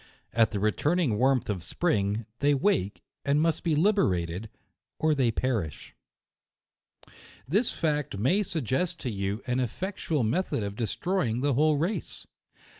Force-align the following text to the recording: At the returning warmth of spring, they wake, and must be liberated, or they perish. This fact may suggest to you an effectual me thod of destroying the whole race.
At 0.33 0.49
the 0.49 0.59
returning 0.59 1.19
warmth 1.19 1.47
of 1.47 1.63
spring, 1.63 2.25
they 2.39 2.55
wake, 2.55 3.03
and 3.23 3.39
must 3.39 3.63
be 3.63 3.75
liberated, 3.75 4.49
or 4.97 5.13
they 5.13 5.29
perish. 5.29 5.93
This 7.47 7.71
fact 7.71 8.17
may 8.17 8.41
suggest 8.41 8.99
to 9.01 9.11
you 9.11 9.43
an 9.45 9.59
effectual 9.59 10.23
me 10.23 10.39
thod 10.41 10.63
of 10.63 10.75
destroying 10.75 11.41
the 11.41 11.53
whole 11.53 11.77
race. 11.77 12.25